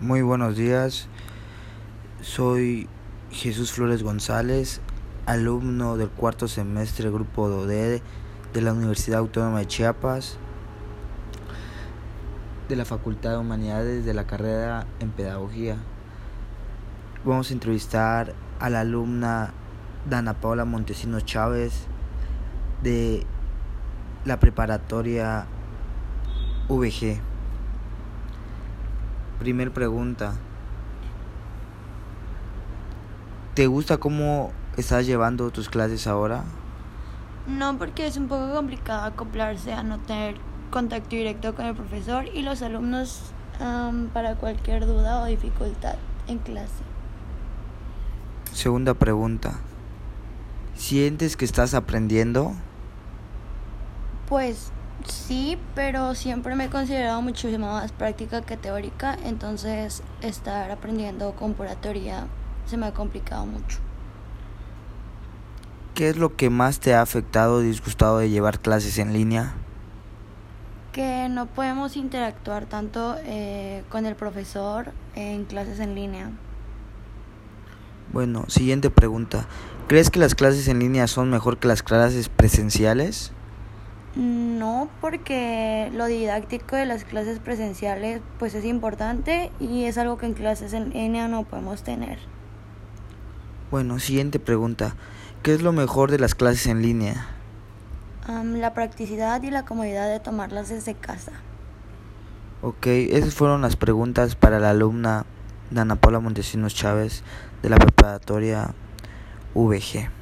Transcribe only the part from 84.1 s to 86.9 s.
No, porque lo didáctico de